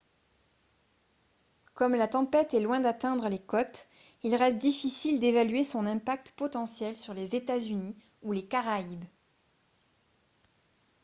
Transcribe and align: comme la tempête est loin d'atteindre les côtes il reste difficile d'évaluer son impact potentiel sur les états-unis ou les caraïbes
comme 1.75 1.93
la 1.93 2.07
tempête 2.07 2.55
est 2.55 2.59
loin 2.59 2.79
d'atteindre 2.79 3.29
les 3.29 3.37
côtes 3.37 3.85
il 4.23 4.33
reste 4.35 4.57
difficile 4.57 5.19
d'évaluer 5.19 5.63
son 5.63 5.85
impact 5.85 6.31
potentiel 6.35 6.97
sur 6.97 7.13
les 7.13 7.35
états-unis 7.35 7.95
ou 8.23 8.31
les 8.31 8.47
caraïbes 8.47 9.05